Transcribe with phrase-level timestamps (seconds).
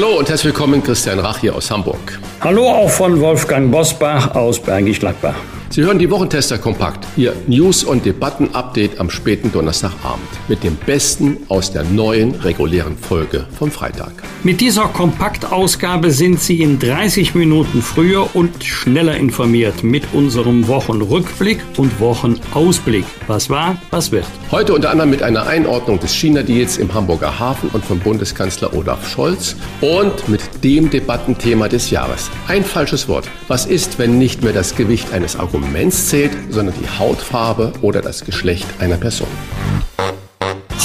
[0.00, 2.20] Hallo und herzlich willkommen, Christian Rach hier aus Hamburg.
[2.40, 5.34] Hallo auch von Wolfgang Bosbach aus Bergisch Gladbach.
[5.70, 11.36] Sie hören die Wochentester kompakt, Ihr News- und Debatten-Update am späten Donnerstagabend mit dem Besten
[11.48, 14.12] aus der neuen regulären Folge vom Freitag.
[14.42, 21.60] Mit dieser Kompaktausgabe sind Sie in 30 Minuten früher und schneller informiert mit unserem Wochenrückblick
[21.76, 23.04] und Wochenausblick.
[23.26, 24.24] Was war, was wird.
[24.50, 29.06] Heute unter anderem mit einer Einordnung des China-Deals im Hamburger Hafen und von Bundeskanzler Olaf
[29.06, 32.30] Scholz und mit dem Debattenthema des Jahres.
[32.46, 33.28] Ein falsches Wort.
[33.48, 38.00] Was ist, wenn nicht mehr das Gewicht eines Arguments Arguments zählt, sondern die Hautfarbe oder
[38.00, 39.26] das Geschlecht einer Person.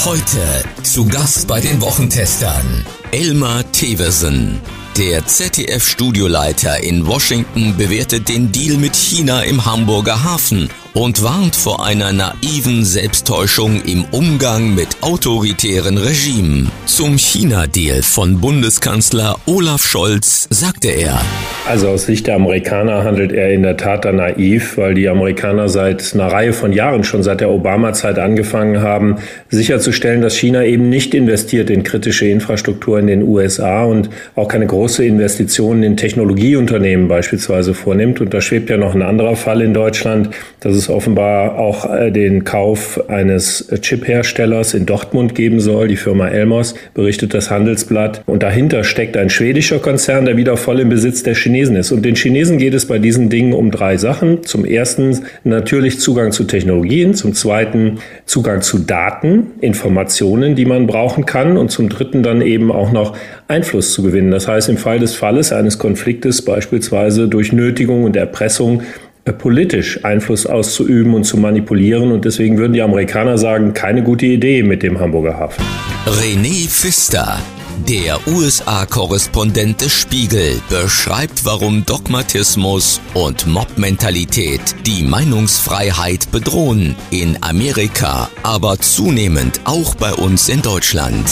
[0.04, 4.60] Heute zu Gast bei den Wochentestern Elmar Thewesen.
[4.98, 11.84] Der ZDF-Studioleiter in Washington bewertet den Deal mit China im Hamburger Hafen und warnt vor
[11.84, 16.70] einer naiven Selbsttäuschung im Umgang mit autoritären Regimen.
[16.86, 21.20] Zum China-Deal von Bundeskanzler Olaf Scholz sagte er.
[21.66, 25.68] Also aus Sicht der Amerikaner handelt er in der Tat da naiv, weil die Amerikaner
[25.68, 29.16] seit einer Reihe von Jahren, schon seit der Obama-Zeit angefangen haben,
[29.48, 34.66] sicherzustellen, dass China eben nicht investiert in kritische Infrastruktur in den USA und auch keine
[34.66, 38.20] große Investitionen in Technologieunternehmen beispielsweise vornimmt.
[38.20, 41.90] Und da schwebt ja noch ein anderer Fall in Deutschland, dass es es offenbar auch
[41.92, 48.22] äh, den Kauf eines Chip-Herstellers in Dortmund geben soll, die Firma Elmos, berichtet das Handelsblatt.
[48.26, 51.92] Und dahinter steckt ein schwedischer Konzern, der wieder voll im Besitz der Chinesen ist.
[51.92, 54.44] Und den Chinesen geht es bei diesen Dingen um drei Sachen.
[54.44, 61.26] Zum ersten natürlich Zugang zu Technologien, zum zweiten Zugang zu Daten, Informationen, die man brauchen
[61.26, 63.16] kann und zum dritten dann eben auch noch
[63.48, 64.30] Einfluss zu gewinnen.
[64.30, 68.82] Das heißt, im Fall des Falles eines Konfliktes beispielsweise durch Nötigung und Erpressung
[69.32, 72.12] politisch Einfluss auszuüben und zu manipulieren.
[72.12, 75.64] Und deswegen würden die Amerikaner sagen, keine gute Idee mit dem Hamburger Hafen.
[76.06, 77.38] René Pfister,
[77.88, 88.78] der USA-Korrespondent des Spiegel, beschreibt, warum Dogmatismus und Mob-Mentalität die Meinungsfreiheit bedrohen in Amerika, aber
[88.78, 91.26] zunehmend auch bei uns in Deutschland.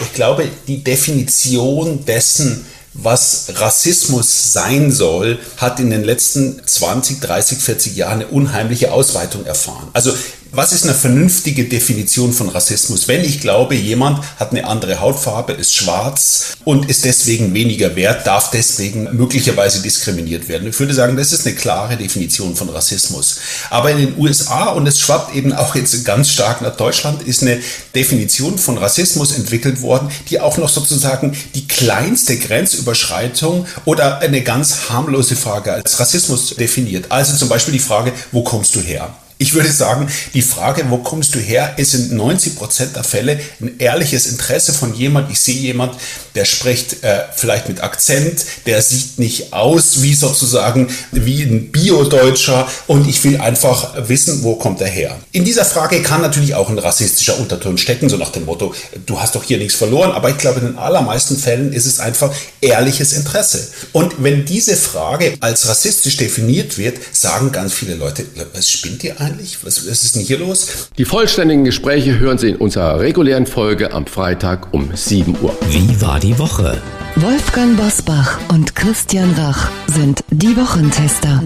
[0.00, 2.66] Ich glaube, die Definition dessen,
[3.02, 9.44] was Rassismus sein soll, hat in den letzten 20, 30, 40 Jahren eine unheimliche Ausweitung
[9.44, 9.88] erfahren.
[9.92, 10.12] Also
[10.56, 13.08] was ist eine vernünftige Definition von Rassismus?
[13.08, 18.26] Wenn ich glaube, jemand hat eine andere Hautfarbe, ist schwarz und ist deswegen weniger wert,
[18.26, 20.68] darf deswegen möglicherweise diskriminiert werden.
[20.68, 23.38] Ich würde sagen, das ist eine klare Definition von Rassismus.
[23.68, 27.42] Aber in den USA, und es schwappt eben auch jetzt ganz stark nach Deutschland, ist
[27.42, 27.60] eine
[27.94, 34.88] Definition von Rassismus entwickelt worden, die auch noch sozusagen die kleinste Grenzüberschreitung oder eine ganz
[34.88, 37.06] harmlose Frage als Rassismus definiert.
[37.10, 39.14] Also zum Beispiel die Frage, wo kommst du her?
[39.38, 43.38] Ich würde sagen, die Frage, wo kommst du her, ist in 90 Prozent der Fälle
[43.60, 45.30] ein ehrliches Interesse von jemand.
[45.30, 45.94] Ich sehe jemand,
[46.34, 52.66] der spricht äh, vielleicht mit Akzent, der sieht nicht aus wie sozusagen wie ein Bio-Deutscher
[52.86, 55.18] und ich will einfach wissen, wo kommt er her.
[55.32, 58.74] In dieser Frage kann natürlich auch ein rassistischer Unterton stecken, so nach dem Motto,
[59.04, 60.12] du hast doch hier nichts verloren.
[60.12, 62.32] Aber ich glaube, in den allermeisten Fällen ist es einfach
[62.62, 63.68] ehrliches Interesse.
[63.92, 68.24] Und wenn diese Frage als rassistisch definiert wird, sagen ganz viele Leute,
[68.54, 69.25] was spinnt ihr eigentlich?
[69.62, 70.88] Was, was ist denn hier los?
[70.98, 75.56] Die vollständigen Gespräche hören Sie in unserer regulären Folge am Freitag um 7 Uhr.
[75.70, 76.80] Wie war die Woche?
[77.16, 81.42] Wolfgang Bosbach und Christian Rach sind die Wochentester.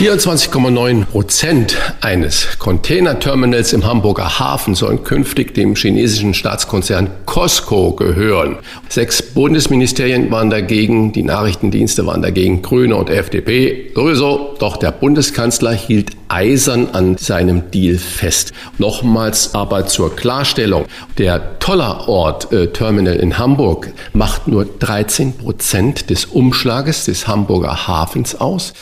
[0.00, 8.56] 24,9 Prozent eines Containerterminals im Hamburger Hafen sollen künftig dem chinesischen Staatskonzern Costco gehören.
[8.88, 14.54] Sechs Bundesministerien waren dagegen, die Nachrichtendienste waren dagegen, Grüne und FDP sowieso.
[14.58, 18.54] Doch der Bundeskanzler hielt eisern an seinem Deal fest.
[18.78, 20.86] Nochmals aber zur Klarstellung.
[21.18, 28.34] Der Tollerort äh, Terminal in Hamburg macht nur 13 Prozent des Umschlages des Hamburger Hafens
[28.34, 28.72] aus.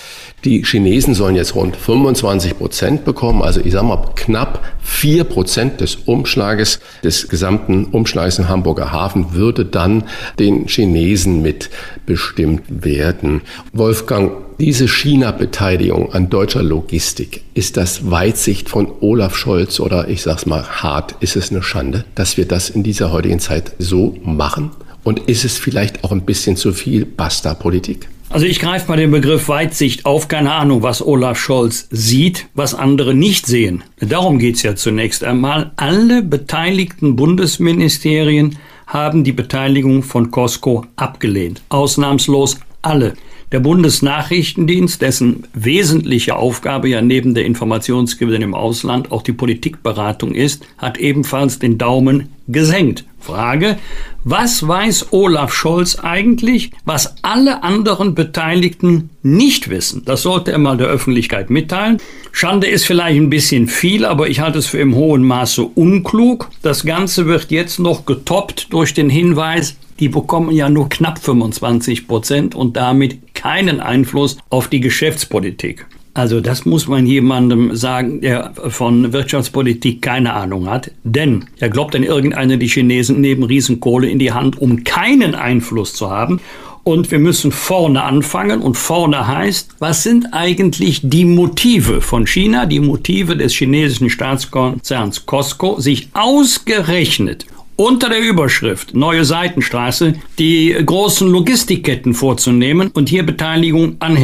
[0.45, 5.81] Die Chinesen sollen jetzt rund 25 Prozent bekommen, also ich sage mal knapp vier Prozent
[5.81, 10.05] des Umschlages, des gesamten Umschlages im Hamburger Hafen würde dann
[10.39, 13.43] den Chinesen mitbestimmt werden.
[13.73, 14.31] Wolfgang,
[14.61, 20.47] diese China-Beteiligung an deutscher Logistik, ist das Weitsicht von Olaf Scholz oder ich sage es
[20.47, 24.71] mal hart, ist es eine Schande, dass wir das in dieser heutigen Zeit so machen?
[25.03, 28.09] Und ist es vielleicht auch ein bisschen zu viel Basta-Politik?
[28.31, 30.29] Also ich greife mal den Begriff Weitsicht auf.
[30.29, 33.85] Keine Ahnung, was Olaf Scholz sieht, was andere nicht sehen.
[34.01, 35.73] Darum geht's ja zunächst einmal.
[35.77, 41.63] Alle beteiligten Bundesministerien haben die Beteiligung von Costco abgelehnt.
[41.71, 43.15] Ausnahmslos alle.
[43.51, 50.67] Der Bundesnachrichtendienst, dessen wesentliche Aufgabe ja neben der Informationsgewinn im Ausland auch die Politikberatung ist,
[50.77, 53.07] hat ebenfalls den Daumen gesenkt.
[53.29, 53.77] Frage,
[54.25, 60.03] was weiß Olaf Scholz eigentlich, was alle anderen Beteiligten nicht wissen?
[60.07, 61.99] Das sollte er mal der Öffentlichkeit mitteilen.
[62.33, 66.49] Schande ist vielleicht ein bisschen viel, aber ich halte es für im hohen Maße unklug.
[66.63, 72.09] Das Ganze wird jetzt noch getoppt durch den Hinweis, die bekommen ja nur knapp 25
[72.09, 75.87] Prozent und damit keinen Einfluss auf die Geschäftspolitik.
[76.19, 80.91] Also das muss man jemandem sagen, der von Wirtschaftspolitik keine Ahnung hat.
[81.05, 85.95] Denn er glaubt an irgendeine, die Chinesen neben Riesenkohle in die Hand, um keinen Einfluss
[85.95, 86.41] zu haben.
[86.83, 88.63] Und wir müssen vorne anfangen.
[88.63, 95.25] Und vorne heißt, was sind eigentlich die Motive von China, die Motive des chinesischen Staatskonzerns
[95.25, 97.47] Costco, sich ausgerechnet
[97.79, 104.19] unter der Überschrift Neue Seitenstraße die großen Logistikketten vorzunehmen und hier Beteiligung an.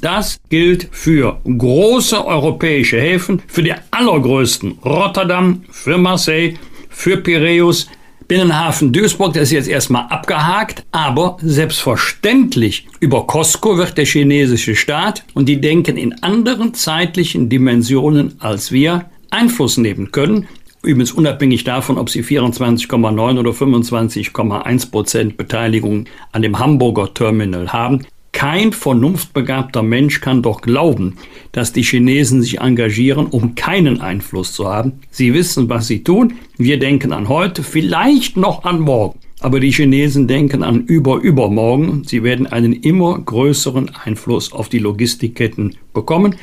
[0.00, 6.54] Das gilt für große europäische Häfen, für die allergrößten Rotterdam, für Marseille,
[6.88, 7.88] für Piräus,
[8.28, 15.24] Binnenhafen Duisburg, das ist jetzt erstmal abgehakt, aber selbstverständlich über Costco wird der chinesische Staat
[15.34, 20.46] und die denken in anderen zeitlichen Dimensionen als wir Einfluss nehmen können.
[20.82, 28.06] Übrigens unabhängig davon, ob sie 24,9 oder 25,1 Prozent Beteiligung an dem Hamburger Terminal haben.
[28.32, 31.16] Kein vernunftbegabter Mensch kann doch glauben,
[31.52, 35.00] dass die Chinesen sich engagieren, um keinen Einfluss zu haben.
[35.10, 36.34] Sie wissen, was sie tun.
[36.56, 39.18] Wir denken an heute, vielleicht noch an morgen.
[39.40, 42.04] Aber die Chinesen denken an über übermorgen.
[42.06, 46.36] Sie werden einen immer größeren Einfluss auf die Logistikketten bekommen.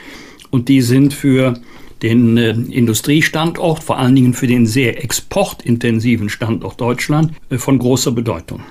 [0.51, 1.55] Und die sind für
[2.01, 8.11] den äh, Industriestandort, vor allen Dingen für den sehr exportintensiven Standort Deutschland, äh, von großer
[8.11, 8.61] Bedeutung.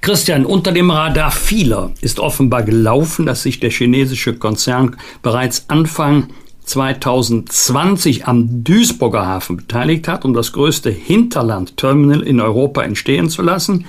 [0.00, 6.28] Christian, unter dem Radar vieler ist offenbar gelaufen, dass sich der chinesische Konzern bereits Anfang
[6.64, 13.86] 2020 am Duisburger Hafen beteiligt hat, um das größte Hinterlandterminal in Europa entstehen zu lassen.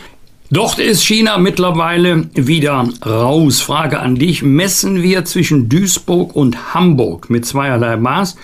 [0.50, 3.60] Dort ist China mittlerweile wieder raus.
[3.60, 8.38] Frage an dich, messen wir zwischen Duisburg und Hamburg mit zweierlei Maß?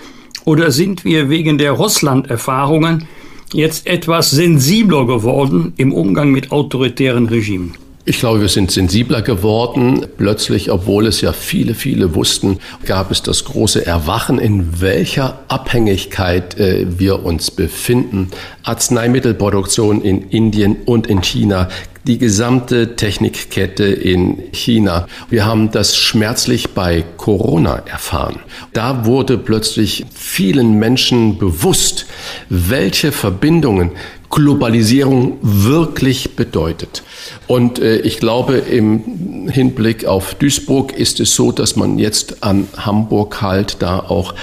[0.46, 3.08] Oder sind wir wegen der Russland-Erfahrungen
[3.54, 7.74] jetzt etwas sensibler geworden im Umgang mit autoritären Regimen?
[8.06, 10.06] Ich glaube, wir sind sensibler geworden.
[10.18, 16.60] Plötzlich, obwohl es ja viele, viele wussten, gab es das große Erwachen, in welcher Abhängigkeit
[16.60, 18.30] äh, wir uns befinden.
[18.64, 21.70] Arzneimittelproduktion in Indien und in China
[22.06, 25.08] die gesamte Technikkette in China.
[25.30, 28.40] Wir haben das schmerzlich bei Corona erfahren.
[28.74, 32.06] Da wurde plötzlich vielen Menschen bewusst,
[32.50, 33.92] welche Verbindungen
[34.30, 37.04] Globalisierung wirklich bedeutet.
[37.48, 42.68] Und äh, ich glaube, im Hinblick auf Duisburg ist es so, dass man jetzt an
[42.78, 44.34] Hamburg halt da auch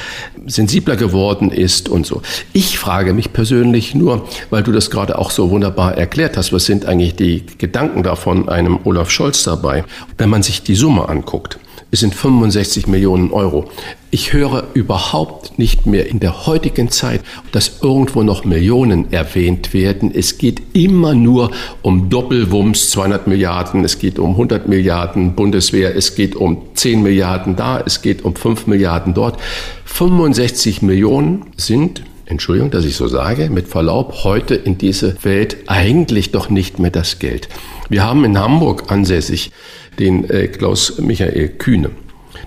[0.46, 2.22] sensibler geworden ist und so.
[2.52, 6.64] Ich frage mich persönlich nur, weil du das gerade auch so wunderbar erklärt hast, was
[6.64, 9.84] sind eigentlich die Gedanken davon einem Olaf Scholz dabei?
[10.18, 11.58] Wenn man sich die Summe anguckt,
[11.90, 13.68] es sind 65 Millionen Euro.
[14.12, 17.20] Ich höre überhaupt nicht mehr in der heutigen Zeit,
[17.52, 20.12] dass irgendwo noch Millionen erwähnt werden.
[20.14, 21.50] Es geht immer nur
[21.82, 27.56] um Doppelwumms, 200 Milliarden, es geht um 100 Milliarden Bundeswehr, es geht um 10 Milliarden
[27.56, 29.38] da, es geht um 5 Milliarden dort.
[29.84, 36.30] 65 Millionen sind Entschuldigung, dass ich so sage, mit Verlaub, heute in diese Welt eigentlich
[36.30, 37.48] doch nicht mehr das Geld.
[37.88, 39.50] Wir haben in Hamburg ansässig
[39.98, 41.90] den äh, Klaus Michael Kühne.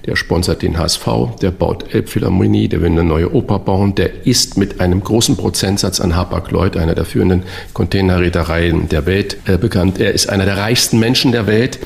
[0.06, 1.06] Der sponsert den HSV,
[1.42, 6.00] der baut Elbphilharmonie, der will eine neue Oper bauen, der ist mit einem großen Prozentsatz
[6.00, 10.00] an Hapag-Lloyd, einer der führenden Containerreedereien der Welt, äh, bekannt.
[10.00, 11.80] Er ist einer der reichsten Menschen der Welt.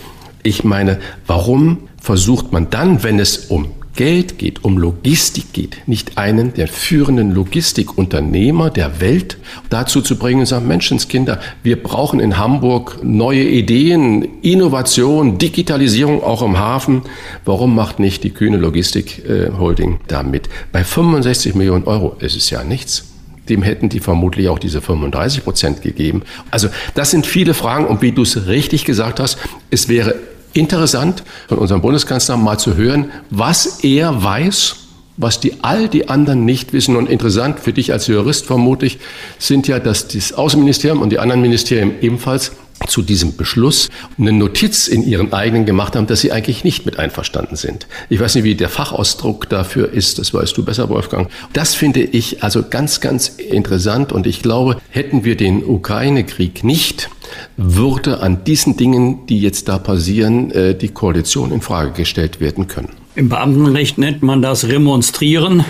[0.44, 6.18] Ich meine, warum versucht man dann, wenn es um Geld geht, um Logistik geht, nicht
[6.18, 9.38] einen der führenden Logistikunternehmer der Welt
[9.70, 16.44] dazu zu bringen und sagen, Menschenskinder, wir brauchen in Hamburg neue Ideen, Innovation, Digitalisierung auch
[16.44, 17.02] im Hafen.
[17.44, 20.48] Warum macht nicht die kühne Logistik äh, Holding da mit?
[20.72, 23.12] Bei 65 Millionen Euro ist es ja nichts
[23.50, 26.24] dem hätten die vermutlich auch diese 35 Prozent gegeben.
[26.52, 29.38] Also das sind viele Fragen und wie du es richtig gesagt hast,
[29.72, 30.16] es wäre
[30.54, 34.76] interessant von unserem Bundeskanzler mal zu hören, was er weiß,
[35.18, 36.96] was die all die anderen nicht wissen.
[36.96, 39.00] Und interessant für dich als Jurist vermutlich
[39.40, 42.52] sind ja, dass das Außenministerium und die anderen Ministerien ebenfalls
[42.88, 43.90] zu diesem Beschluss
[44.20, 47.88] eine Notiz in ihren eigenen gemacht haben, dass sie eigentlich nicht mit einverstanden sind.
[48.08, 51.30] Ich weiß nicht, wie der Fachausdruck dafür ist, das weißt du besser, Wolfgang.
[51.54, 57.10] Das finde ich also ganz, ganz interessant und ich glaube, hätten wir den Ukraine-Krieg nicht,
[57.58, 62.68] würde an diesen Dingen, die jetzt da passieren, äh, die Koalition in Frage gestellt werden
[62.68, 62.90] können.
[63.16, 65.66] Im Beamtenrecht nennt man das Remonstrieren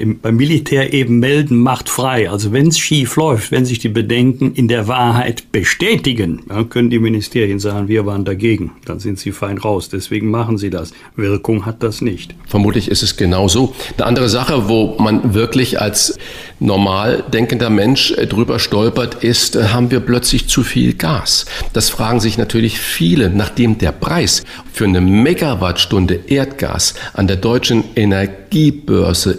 [0.00, 2.30] im, beim Militär eben melden macht frei.
[2.30, 6.90] Also wenn es schief läuft, wenn sich die Bedenken in der Wahrheit bestätigen, dann können
[6.90, 8.72] die Ministerien sagen, wir waren dagegen.
[8.86, 9.88] Dann sind sie fein raus.
[9.88, 10.92] Deswegen machen sie das.
[11.16, 12.34] Wirkung hat das nicht.
[12.46, 13.74] Vermutlich ist es genauso.
[13.96, 16.18] Eine andere Sache, wo man wirklich als
[16.58, 21.46] normal denkender Mensch äh, drüber stolpert, ist, äh, haben wir plötzlich zu viel Gas?
[21.72, 27.84] Das fragen sich natürlich viele, nachdem der Preis für eine Megawattstunde Erdgas an der deutschen
[27.96, 29.38] Energiebörse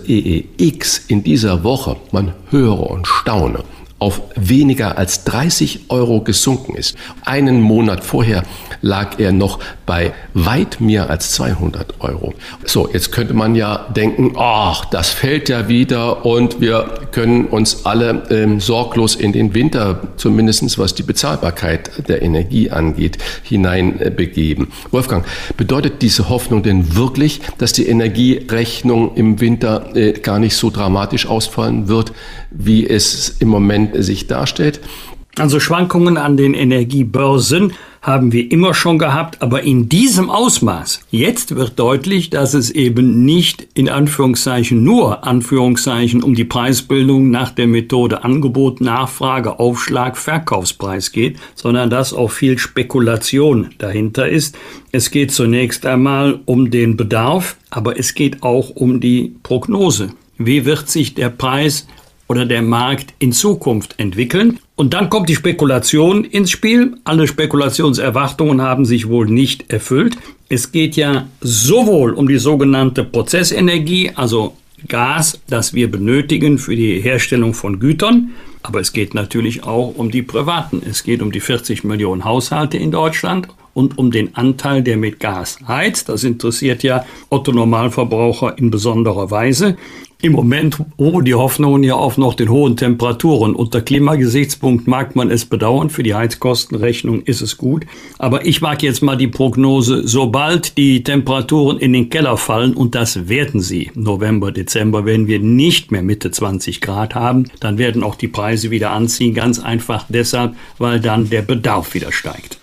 [0.57, 3.63] EEX in dieser Woche, man höre und staune,
[4.01, 6.95] auf weniger als 30 Euro gesunken ist.
[7.23, 8.41] Einen Monat vorher
[8.81, 12.33] lag er noch bei weit mehr als 200 Euro.
[12.65, 17.85] So, jetzt könnte man ja denken, ach, das fällt ja wieder und wir können uns
[17.85, 24.65] alle ähm, sorglos in den Winter, zumindestens was die Bezahlbarkeit der Energie angeht, hineinbegeben.
[24.65, 25.25] Äh, Wolfgang,
[25.57, 31.27] bedeutet diese Hoffnung denn wirklich, dass die Energierechnung im Winter äh, gar nicht so dramatisch
[31.27, 32.13] ausfallen wird,
[32.49, 34.81] wie es im Moment sich darstellt?
[35.37, 41.01] Also Schwankungen an den Energiebörsen haben wir immer schon gehabt, aber in diesem Ausmaß.
[41.11, 47.51] Jetzt wird deutlich, dass es eben nicht in Anführungszeichen nur Anführungszeichen um die Preisbildung nach
[47.51, 54.57] der Methode Angebot, Nachfrage, Aufschlag, Verkaufspreis geht, sondern dass auch viel Spekulation dahinter ist.
[54.91, 60.09] Es geht zunächst einmal um den Bedarf, aber es geht auch um die Prognose.
[60.39, 61.85] Wie wird sich der Preis
[62.31, 64.59] oder der Markt in Zukunft entwickeln.
[64.77, 66.95] Und dann kommt die Spekulation ins Spiel.
[67.03, 70.15] Alle Spekulationserwartungen haben sich wohl nicht erfüllt.
[70.47, 74.55] Es geht ja sowohl um die sogenannte Prozessenergie, also
[74.87, 78.31] Gas, das wir benötigen für die Herstellung von Gütern,
[78.63, 80.81] aber es geht natürlich auch um die Privaten.
[80.89, 85.19] Es geht um die 40 Millionen Haushalte in Deutschland und um den Anteil, der mit
[85.19, 86.09] Gas heizt.
[86.09, 89.77] Das interessiert ja Otto Normalverbraucher in besonderer Weise.
[90.23, 93.55] Im Moment ruhen die Hoffnungen ja auf noch den hohen Temperaturen.
[93.55, 97.87] Unter Klimagesichtspunkt mag man es bedauern, für die Heizkostenrechnung ist es gut.
[98.19, 102.93] Aber ich mag jetzt mal die Prognose, sobald die Temperaturen in den Keller fallen, und
[102.93, 108.03] das werden sie, November, Dezember, wenn wir nicht mehr Mitte 20 Grad haben, dann werden
[108.03, 112.60] auch die Preise wieder anziehen, ganz einfach deshalb, weil dann der Bedarf wieder steigt.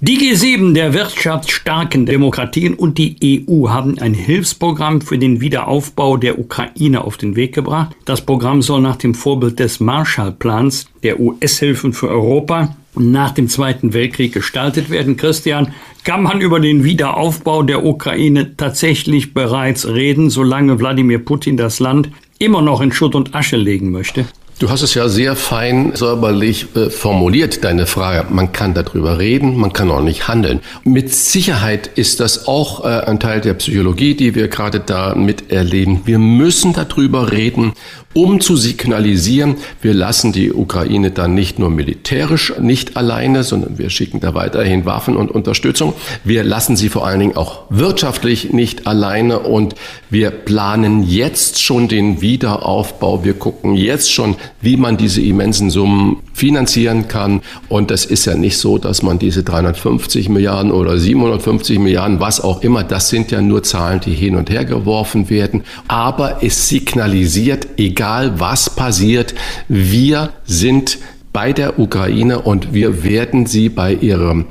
[0.00, 6.38] Die G7 der wirtschaftsstarken Demokratien und die EU haben ein Hilfsprogramm für den Wiederaufbau der
[6.38, 7.96] Ukraine auf den Weg gebracht.
[8.04, 13.94] Das Programm soll nach dem Vorbild des Marshallplans der US-Hilfen für Europa nach dem Zweiten
[13.94, 15.16] Weltkrieg gestaltet werden.
[15.16, 15.72] Christian,
[16.04, 22.10] kann man über den Wiederaufbau der Ukraine tatsächlich bereits reden, solange Wladimir Putin das Land
[22.38, 24.26] immer noch in Schutt und Asche legen möchte?
[24.58, 28.26] Du hast es ja sehr fein säuberlich äh, formuliert, deine Frage.
[28.30, 30.60] Man kann darüber reden, man kann auch nicht handeln.
[30.82, 36.06] Mit Sicherheit ist das auch äh, ein Teil der Psychologie, die wir gerade da miterleben.
[36.06, 37.74] Wir müssen darüber reden
[38.16, 43.90] um zu signalisieren, wir lassen die Ukraine dann nicht nur militärisch nicht alleine, sondern wir
[43.90, 45.92] schicken da weiterhin Waffen und Unterstützung.
[46.24, 49.74] Wir lassen sie vor allen Dingen auch wirtschaftlich nicht alleine und
[50.08, 53.22] wir planen jetzt schon den Wiederaufbau.
[53.22, 57.40] Wir gucken jetzt schon, wie man diese immensen Summen finanzieren kann.
[57.70, 62.42] Und das ist ja nicht so, dass man diese 350 Milliarden oder 750 Milliarden, was
[62.42, 65.64] auch immer, das sind ja nur Zahlen, die hin und her geworfen werden.
[65.88, 69.34] Aber es signalisiert, egal was passiert,
[69.68, 70.98] wir sind
[71.32, 74.44] bei der Ukraine und wir werden sie bei ihrem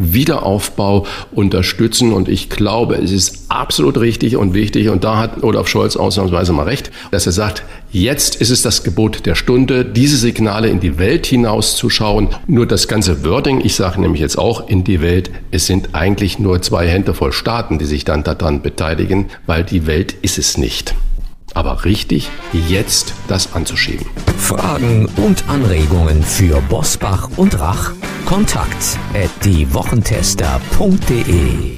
[0.00, 2.12] Wiederaufbau unterstützen.
[2.12, 4.88] Und ich glaube, es ist absolut richtig und wichtig.
[4.88, 8.82] Und da hat Olaf Scholz ausnahmsweise mal recht, dass er sagt, jetzt ist es das
[8.82, 12.28] Gebot der Stunde, diese Signale in die Welt hinauszuschauen.
[12.46, 16.38] Nur das ganze Wording, ich sage nämlich jetzt auch in die Welt, es sind eigentlich
[16.38, 20.56] nur zwei Hände voll Staaten, die sich dann daran beteiligen, weil die Welt ist es
[20.56, 20.94] nicht
[21.54, 24.06] aber richtig, jetzt das anzuschieben.
[24.38, 27.92] Fragen und Anregungen für Bosbach und Rach?
[28.30, 31.76] Kontakt at diewochentester.de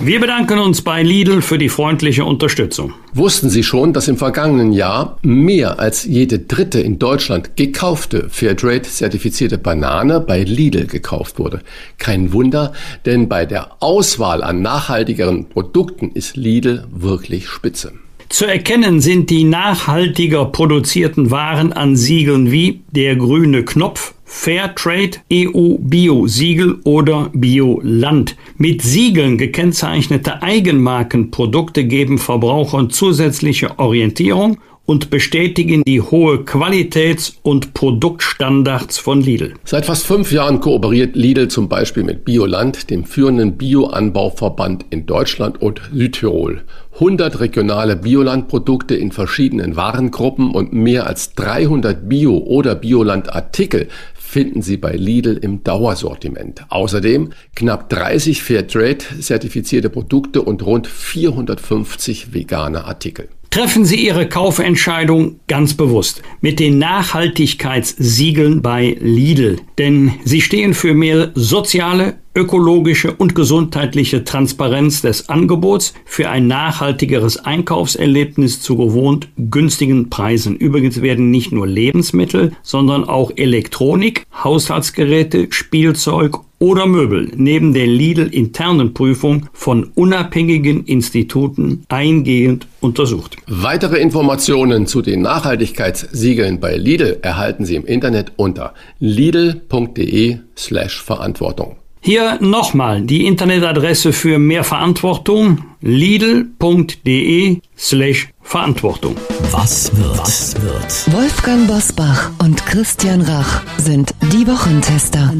[0.00, 2.94] wir bedanken uns bei Lidl für die freundliche Unterstützung.
[3.12, 9.56] Wussten Sie schon, dass im vergangenen Jahr mehr als jede dritte in Deutschland gekaufte Fairtrade-zertifizierte
[9.56, 11.60] Banane bei Lidl gekauft wurde?
[11.98, 12.72] Kein Wunder,
[13.06, 17.92] denn bei der Auswahl an nachhaltigeren Produkten ist Lidl wirklich spitze.
[18.28, 25.78] Zu erkennen sind die nachhaltiger produzierten Waren an Siegeln wie der grüne Knopf Fairtrade, EU
[25.78, 28.36] Bio Siegel oder Bioland.
[28.58, 38.98] Mit Siegeln gekennzeichnete Eigenmarkenprodukte geben Verbrauchern zusätzliche Orientierung und bestätigen die hohe Qualitäts- und Produktstandards
[38.98, 39.54] von Lidl.
[39.64, 45.62] Seit fast fünf Jahren kooperiert Lidl zum Beispiel mit Bioland, dem führenden Bioanbauverband in Deutschland
[45.62, 46.64] und Südtirol.
[46.94, 53.88] 100 regionale Biolandprodukte in verschiedenen Warengruppen und mehr als 300 Bio- oder Bioland-Artikel
[54.34, 56.66] finden Sie bei Lidl im Dauersortiment.
[56.68, 63.28] Außerdem knapp 30 Fairtrade-zertifizierte Produkte und rund 450 vegane Artikel.
[63.54, 70.92] Treffen Sie Ihre Kaufentscheidung ganz bewusst mit den Nachhaltigkeitssiegeln bei Lidl, denn sie stehen für
[70.92, 80.10] mehr soziale, ökologische und gesundheitliche Transparenz des Angebots für ein nachhaltigeres Einkaufserlebnis zu gewohnt günstigen
[80.10, 80.56] Preisen.
[80.56, 88.94] Übrigens werden nicht nur Lebensmittel, sondern auch Elektronik, Haushaltsgeräte, Spielzeug oder Möbel neben der Lidl-internen
[88.94, 93.36] Prüfung von unabhängigen Instituten eingehend untersucht.
[93.46, 101.76] Weitere Informationen zu den Nachhaltigkeitssiegeln bei Lidl erhalten Sie im Internet unter lidl.de slash Verantwortung.
[102.00, 109.16] Hier nochmal die Internetadresse für mehr Verantwortung lidl.de slash Verantwortung.
[109.50, 110.18] Was wird?
[110.18, 111.14] Was wird?
[111.14, 115.32] Wolfgang Bosbach und Christian Rach sind die Wochentester.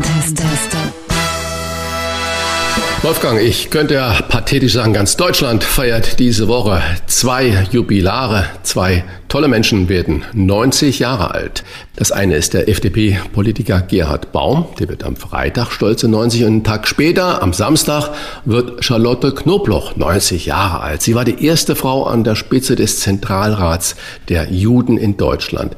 [3.03, 8.47] Wolfgang, ich könnte ja pathetisch sagen, ganz Deutschland feiert diese Woche zwei Jubilare.
[8.63, 11.65] Zwei tolle Menschen werden 90 Jahre alt.
[11.97, 16.65] Das eine ist der FDP-Politiker Gerhard Baum, der wird am Freitag stolze 90 und einen
[16.65, 18.11] Tag später, am Samstag,
[18.47, 21.03] wird Charlotte Knobloch 90 Jahre alt.
[21.03, 23.97] Sie war die erste Frau an der Spitze des Zentralrats
[24.31, 25.77] der Juden in Deutschland.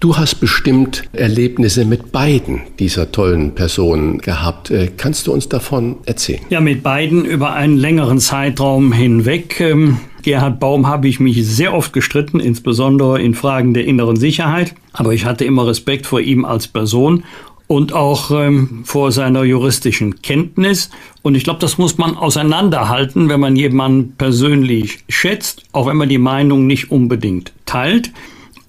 [0.00, 4.70] Du hast bestimmt Erlebnisse mit beiden dieser tollen Personen gehabt.
[4.70, 6.40] Äh, kannst du uns davon erzählen?
[6.48, 9.60] Ja, mit beiden über einen längeren Zeitraum hinweg.
[9.60, 14.74] Ähm, Gerhard Baum habe ich mich sehr oft gestritten, insbesondere in Fragen der inneren Sicherheit.
[14.94, 17.24] Aber ich hatte immer Respekt vor ihm als Person
[17.66, 20.88] und auch ähm, vor seiner juristischen Kenntnis.
[21.20, 26.08] Und ich glaube, das muss man auseinanderhalten, wenn man jemanden persönlich schätzt, auch wenn man
[26.08, 28.12] die Meinung nicht unbedingt teilt.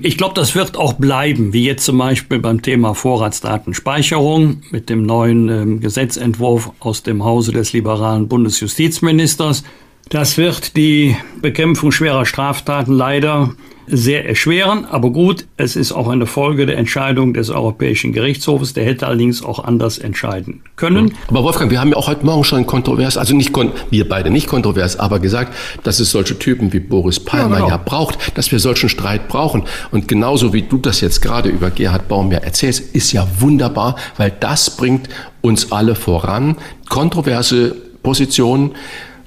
[0.04, 5.04] Ich glaube, das wird auch bleiben, wie jetzt zum Beispiel beim Thema Vorratsdatenspeicherung mit dem
[5.04, 9.64] neuen ähm, Gesetzentwurf aus dem Hause des liberalen Bundesjustizministers.
[10.10, 13.54] Das wird die Bekämpfung schwerer Straftaten leider
[13.92, 14.86] sehr erschweren.
[14.86, 18.74] Aber gut, es ist auch eine Folge der Entscheidung des Europäischen Gerichtshofes.
[18.74, 21.14] Der hätte allerdings auch anders entscheiden können.
[21.28, 23.52] Aber Wolfgang, wir haben ja auch heute Morgen schon kontrovers, also nicht
[23.90, 27.70] wir beide nicht kontrovers, aber gesagt, dass es solche Typen wie Boris Palmer ja, genau.
[27.70, 29.64] ja braucht, dass wir solchen Streit brauchen.
[29.92, 33.98] Und genauso wie du das jetzt gerade über Gerhard Baum ja erzählst, ist ja wunderbar,
[34.18, 35.10] weil das bringt
[35.42, 36.56] uns alle voran.
[36.90, 38.72] Kontroverse Positionen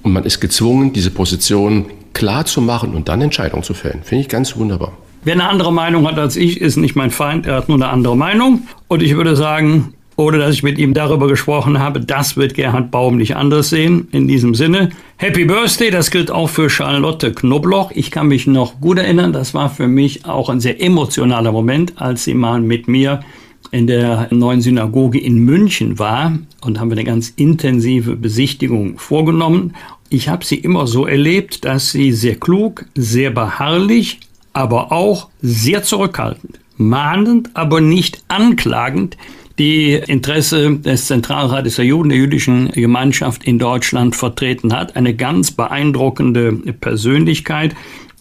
[0.03, 4.00] und man ist gezwungen, diese Position klar zu machen und dann Entscheidungen zu fällen.
[4.03, 4.92] Finde ich ganz wunderbar.
[5.24, 7.88] Wer eine andere Meinung hat als ich, ist nicht mein Feind, er hat nur eine
[7.88, 8.68] andere Meinung.
[8.88, 12.90] Und ich würde sagen, ohne dass ich mit ihm darüber gesprochen habe, das wird Gerhard
[12.90, 14.09] Baum nicht anders sehen.
[14.12, 17.90] In diesem Sinne, Happy Birthday, das gilt auch für Charlotte Knobloch.
[17.94, 21.94] Ich kann mich noch gut erinnern, das war für mich auch ein sehr emotionaler Moment,
[21.96, 23.20] als sie mal mit mir
[23.70, 29.74] in der neuen Synagoge in München war und haben wir eine ganz intensive Besichtigung vorgenommen.
[30.11, 34.21] Ich habe sie immer so erlebt, dass sie sehr klug, sehr beharrlich,
[34.53, 39.17] aber auch sehr zurückhaltend, mahnend, aber nicht anklagend
[39.59, 44.97] die Interesse des Zentralrates der Juden, der jüdischen Gemeinschaft in Deutschland vertreten hat.
[44.97, 47.75] Eine ganz beeindruckende Persönlichkeit.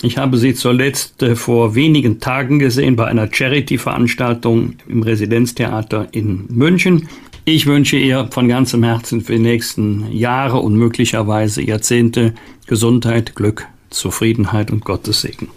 [0.03, 6.45] Ich habe sie zuletzt äh, vor wenigen Tagen gesehen bei einer Charity-Veranstaltung im Residenztheater in
[6.49, 7.07] München.
[7.45, 12.33] Ich wünsche ihr von ganzem Herzen für die nächsten Jahre und möglicherweise Jahrzehnte
[12.67, 15.49] Gesundheit, Glück, Zufriedenheit und Gottes Segen.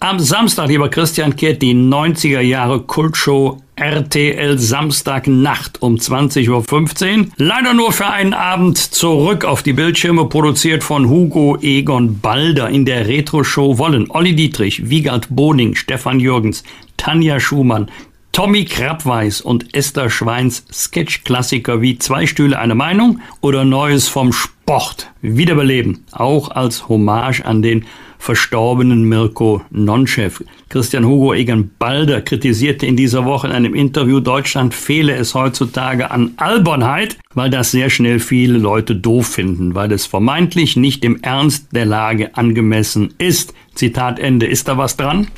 [0.00, 7.26] Am Samstag, lieber Christian, kehrt die 90er Jahre Kultshow RTL Samstagnacht um 20.15 Uhr.
[7.36, 12.70] Leider nur für einen Abend zurück auf die Bildschirme, produziert von Hugo Egon Balder.
[12.70, 16.64] In der Retro-Show wollen Olli Dietrich, Wiegald Boning, Stefan Jürgens,
[16.96, 17.88] Tanja Schumann,
[18.32, 25.10] Tommy Krabweis und Esther Schweins Sketch-Klassiker wie Zwei Stühle eine Meinung oder Neues vom Sport
[25.20, 27.86] wiederbeleben, auch als Hommage an den
[28.18, 30.44] verstorbenen Mirko Nonchef.
[30.68, 36.10] Christian Hugo Egan Balder kritisierte in dieser Woche in einem Interview, Deutschland fehle es heutzutage
[36.12, 41.20] an Albernheit, weil das sehr schnell viele Leute doof finden, weil es vermeintlich nicht dem
[41.22, 43.54] Ernst der Lage angemessen ist.
[43.74, 44.46] Zitat Ende.
[44.46, 45.28] Ist da was dran?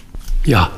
[0.44, 0.70] Ja.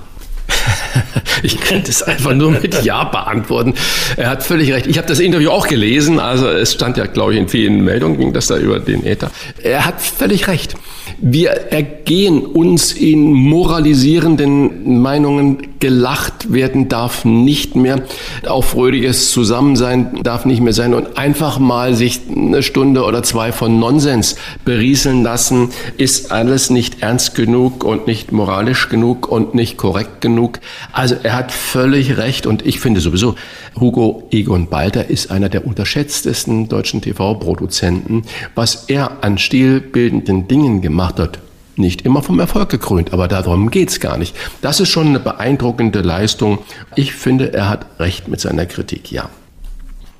[1.42, 3.74] Ich kann das einfach nur mit Ja beantworten.
[4.16, 4.86] Er hat völlig recht.
[4.86, 6.18] Ich habe das Interview auch gelesen.
[6.18, 9.30] Also es stand ja, glaube ich, in vielen Meldungen, ging das da über den Äther.
[9.62, 10.74] Er hat völlig recht.
[11.18, 15.73] Wir ergehen uns in moralisierenden Meinungen.
[15.84, 18.04] Gelacht werden darf nicht mehr.
[18.46, 20.94] Auf fröhliches Zusammensein darf nicht mehr sein.
[20.94, 25.68] Und einfach mal sich eine Stunde oder zwei von Nonsens berieseln lassen,
[25.98, 30.60] ist alles nicht ernst genug und nicht moralisch genug und nicht korrekt genug.
[30.90, 32.46] Also er hat völlig recht.
[32.46, 33.34] Und ich finde sowieso,
[33.78, 38.22] Hugo Egon Balter ist einer der unterschätztesten deutschen TV-Produzenten.
[38.54, 41.40] Was er an stilbildenden Dingen gemacht hat,
[41.78, 44.36] nicht immer vom Erfolg gekrönt, aber darum geht's gar nicht.
[44.60, 46.58] Das ist schon eine beeindruckende Leistung.
[46.94, 49.28] Ich finde, er hat recht mit seiner Kritik, ja.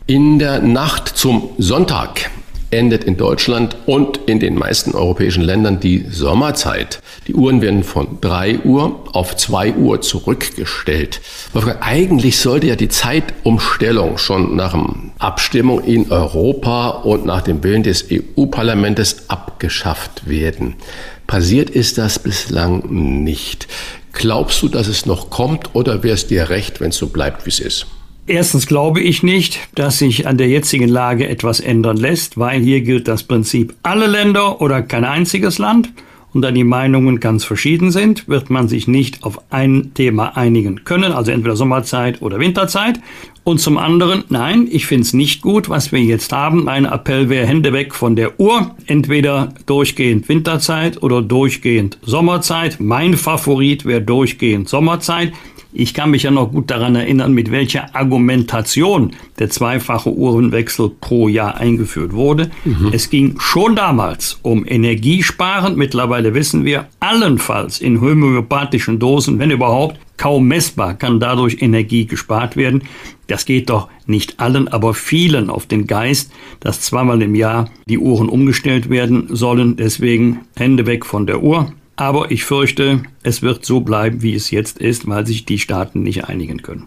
[0.07, 2.31] In der Nacht zum Sonntag
[2.75, 7.01] endet in Deutschland und in den meisten europäischen Ländern die Sommerzeit.
[7.27, 11.21] Die Uhren werden von 3 Uhr auf 2 Uhr zurückgestellt.
[11.81, 14.85] Eigentlich sollte ja die Zeitumstellung schon nach der
[15.19, 20.75] Abstimmung in Europa und nach dem Willen des EU-Parlaments abgeschafft werden.
[21.27, 22.85] Passiert ist das bislang
[23.25, 23.69] nicht.
[24.13, 27.47] Glaubst du, dass es noch kommt oder wäre es dir recht, wenn es so bleibt,
[27.47, 27.87] wie es ist?
[28.27, 32.81] Erstens glaube ich nicht, dass sich an der jetzigen Lage etwas ändern lässt, weil hier
[32.81, 35.93] gilt das Prinzip alle Länder oder kein einziges Land.
[36.33, 40.83] Und da die Meinungen ganz verschieden sind, wird man sich nicht auf ein Thema einigen
[40.85, 42.99] können, also entweder Sommerzeit oder Winterzeit.
[43.45, 46.65] Und zum anderen, nein, ich finde es nicht gut, was wir jetzt haben.
[46.65, 48.75] Mein Appell wäre Hände weg von der Uhr.
[48.87, 52.81] Entweder durchgehend Winterzeit oder durchgehend Sommerzeit.
[52.81, 55.33] Mein Favorit wäre durchgehend Sommerzeit.
[55.77, 59.11] Ich kann mich ja noch gut daran erinnern, mit welcher Argumentation
[59.41, 62.53] der zweifache Uhrenwechsel pro Jahr eingeführt wurde.
[62.65, 62.91] Mhm.
[62.93, 65.75] Es ging schon damals um Energiesparen.
[65.75, 72.57] Mittlerweile wissen wir, allenfalls in homöopathischen Dosen, wenn überhaupt, kaum messbar kann dadurch Energie gespart
[72.57, 72.83] werden.
[73.27, 77.99] Das geht doch nicht allen, aber vielen auf den Geist, dass zweimal im Jahr die
[77.99, 79.75] Uhren umgestellt werden sollen.
[79.75, 81.73] Deswegen Hände weg von der Uhr.
[81.97, 86.03] Aber ich fürchte, es wird so bleiben, wie es jetzt ist, weil sich die Staaten
[86.03, 86.87] nicht einigen können.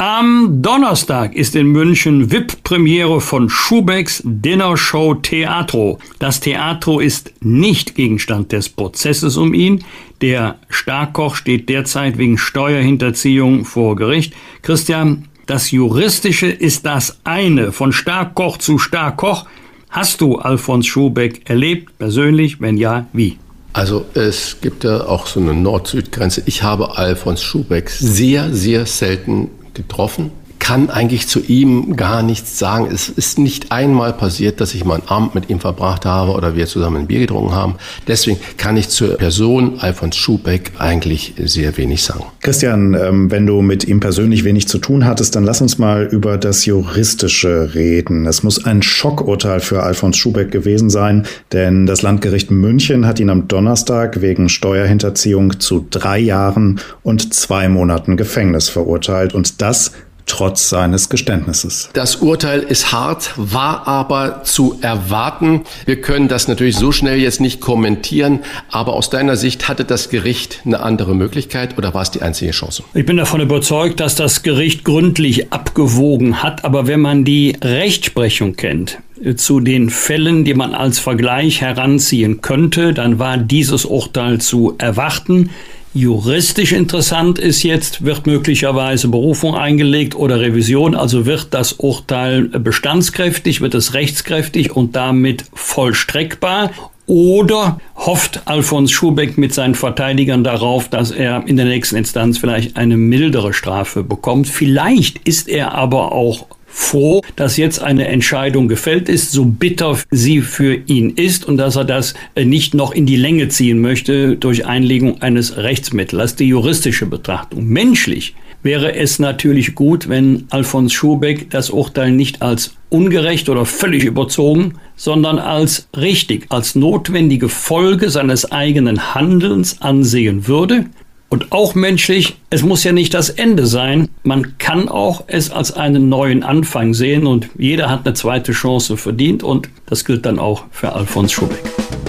[0.00, 5.98] Am Donnerstag ist in München VIP-Premiere von Schubecks Dinnershow Teatro.
[6.20, 9.82] Das Teatro ist nicht Gegenstand des Prozesses um ihn.
[10.20, 14.34] Der Starkoch steht derzeit wegen Steuerhinterziehung vor Gericht.
[14.62, 17.72] Christian, das Juristische ist das eine.
[17.72, 19.46] Von Starkoch zu Starkoch.
[19.90, 22.60] Hast du Alfons Schubeck erlebt, persönlich?
[22.60, 23.36] Wenn ja, wie?
[23.72, 26.42] Also es gibt ja auch so eine Nord-Süd-Grenze.
[26.46, 30.32] Ich habe Alfons Schubeck sehr, sehr selten getroffen
[30.68, 32.88] kann eigentlich zu ihm gar nichts sagen.
[32.92, 36.66] Es ist nicht einmal passiert, dass ich mal Abend mit ihm verbracht habe oder wir
[36.66, 37.76] zusammen ein Bier getrunken haben.
[38.06, 42.24] Deswegen kann ich zur Person Alfons Schubeck eigentlich sehr wenig sagen.
[42.42, 46.04] Christian, ähm, wenn du mit ihm persönlich wenig zu tun hattest, dann lass uns mal
[46.04, 48.26] über das Juristische reden.
[48.26, 53.30] Es muss ein Schockurteil für Alfons Schubeck gewesen sein, denn das Landgericht München hat ihn
[53.30, 59.32] am Donnerstag wegen Steuerhinterziehung zu drei Jahren und zwei Monaten Gefängnis verurteilt.
[59.32, 59.92] Und das
[60.28, 61.90] trotz seines Geständnisses.
[61.92, 65.62] Das Urteil ist hart, war aber zu erwarten.
[65.84, 70.10] Wir können das natürlich so schnell jetzt nicht kommentieren, aber aus deiner Sicht hatte das
[70.10, 72.84] Gericht eine andere Möglichkeit oder war es die einzige Chance?
[72.94, 78.56] Ich bin davon überzeugt, dass das Gericht gründlich abgewogen hat, aber wenn man die Rechtsprechung
[78.56, 78.98] kennt,
[79.36, 85.50] zu den Fällen, die man als Vergleich heranziehen könnte, dann war dieses Urteil zu erwarten.
[85.94, 93.60] Juristisch interessant ist jetzt, wird möglicherweise Berufung eingelegt oder Revision, also wird das Urteil bestandskräftig,
[93.62, 96.70] wird es rechtskräftig und damit vollstreckbar
[97.06, 102.76] oder hofft Alfons Schubeck mit seinen Verteidigern darauf, dass er in der nächsten Instanz vielleicht
[102.76, 104.46] eine mildere Strafe bekommt.
[104.46, 106.46] Vielleicht ist er aber auch
[106.78, 111.76] froh, dass jetzt eine Entscheidung gefällt ist, so bitter sie für ihn ist und dass
[111.76, 116.18] er das äh, nicht noch in die Länge ziehen möchte durch Einlegung eines Rechtsmittels.
[116.18, 117.66] Das ist die juristische Betrachtung.
[117.66, 124.04] Menschlich wäre es natürlich gut, wenn Alfons Schubeck das Urteil nicht als ungerecht oder völlig
[124.04, 130.86] überzogen, sondern als richtig, als notwendige Folge seines eigenen Handelns ansehen würde
[131.28, 134.08] und auch menschlich, es muss ja nicht das Ende sein.
[134.22, 138.96] Man kann auch es als einen neuen Anfang sehen und jeder hat eine zweite Chance
[138.96, 141.62] verdient und das gilt dann auch für Alfons Schubeck.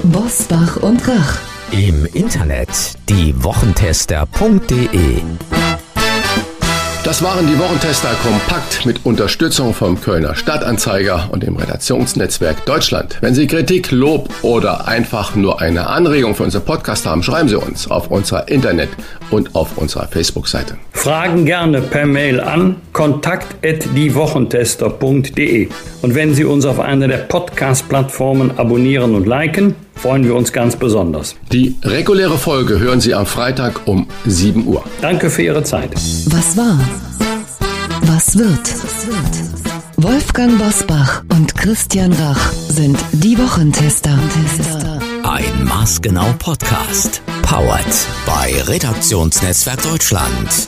[0.03, 1.39] Bosbach und Rach.
[1.71, 2.69] Im Internet
[3.09, 5.21] die Wochentester.de
[7.05, 13.17] Das waren die Wochentester kompakt mit Unterstützung vom Kölner Stadtanzeiger und dem Redaktionsnetzwerk Deutschland.
[13.21, 17.55] Wenn Sie Kritik, Lob oder einfach nur eine Anregung für unseren Podcast haben, schreiben Sie
[17.55, 18.89] uns auf unserer Internet-
[19.31, 20.77] und auf unserer Facebook-Seite.
[20.91, 25.69] Fragen gerne per Mail an kontakt@diewochentester.de.
[26.01, 30.75] Und wenn Sie uns auf einer der Podcast-Plattformen abonnieren und liken, freuen wir uns ganz
[30.75, 31.37] besonders.
[31.53, 34.83] Die reguläre Folge hören Sie am Freitag um 7 Uhr.
[34.99, 35.93] Danke für Ihre Zeit.
[35.93, 36.77] Was war?
[38.01, 38.69] Was wird?
[39.95, 44.19] Wolfgang Bosbach und Christian Rach sind die Wochentester.
[45.23, 47.21] Ein Maßgenau Podcast.
[47.43, 47.85] Powered
[48.25, 50.67] bei Redaktionsnetzwerk Deutschland